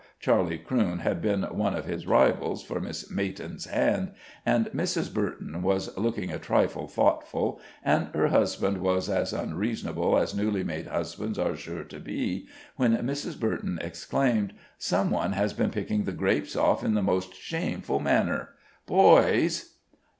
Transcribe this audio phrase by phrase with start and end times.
[0.19, 4.13] Charlie Crewne had been one of his rivals for Miss Mayton's hand,
[4.47, 5.13] and Mrs.
[5.13, 10.87] Burton was looking a trifle thoughtful, and her husband was as unreasonable as newly made
[10.87, 13.39] husbands are sure to be, when Mrs.
[13.39, 18.55] Burton exclaimed: "Some one has been picking the grapes off in the most shameful manner.
[18.87, 19.75] Boys!"